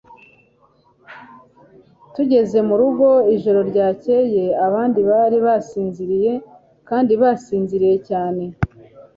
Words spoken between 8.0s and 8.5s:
cyane.